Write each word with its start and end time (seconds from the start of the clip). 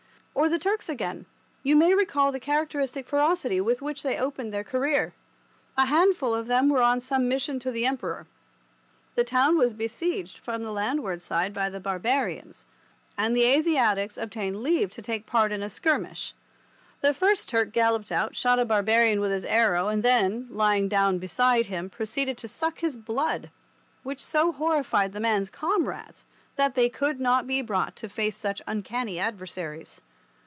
Or 0.33 0.47
the 0.49 0.57
Turks 0.57 0.87
again; 0.89 1.25
you 1.61 1.75
may 1.75 1.93
recall 1.93 2.31
the 2.31 2.39
characteristic 2.39 3.05
ferocity 3.05 3.59
with 3.61 3.81
which 3.81 4.01
they 4.01 4.17
opened 4.17 4.51
their 4.53 4.63
career. 4.63 5.13
A 5.77 5.85
handful 5.87 6.33
of 6.33 6.47
them 6.47 6.69
were 6.69 6.81
on 6.81 6.99
some 7.01 7.27
mission 7.27 7.59
to 7.59 7.69
the 7.69 7.85
Emperor. 7.85 8.25
The 9.15 9.25
town 9.25 9.55
was 9.57 9.73
besieged 9.73 10.37
from 10.39 10.63
the 10.63 10.71
landward 10.71 11.21
side 11.21 11.53
by 11.53 11.69
the 11.69 11.81
barbarians, 11.81 12.65
and 13.17 13.35
the 13.35 13.43
Asiatics 13.43 14.17
obtained 14.17 14.63
leave 14.63 14.89
to 14.91 15.01
take 15.01 15.27
part 15.27 15.51
in 15.51 15.61
a 15.61 15.69
skirmish. 15.69 16.33
The 17.01 17.13
first 17.13 17.49
Turk 17.49 17.73
galloped 17.73 18.11
out, 18.11 18.33
shot 18.35 18.57
a 18.57 18.65
barbarian 18.65 19.19
with 19.19 19.31
his 19.31 19.45
arrow, 19.45 19.89
and 19.89 20.01
then, 20.01 20.47
lying 20.49 20.87
down 20.87 21.19
beside 21.19 21.65
him, 21.67 21.87
proceeded 21.89 22.37
to 22.39 22.47
suck 22.47 22.79
his 22.79 22.95
blood, 22.95 23.51
which 24.03 24.23
so 24.23 24.53
horrified 24.53 25.11
the 25.11 25.19
man's 25.19 25.49
comrades 25.51 26.25
that 26.55 26.73
they 26.73 26.87
could 26.89 27.19
not 27.19 27.45
be 27.45 27.61
brought 27.61 27.95
to 27.97 28.07
face 28.09 28.37
such 28.37 28.61
uncanny 28.65 29.19
adversaries. 29.19 29.99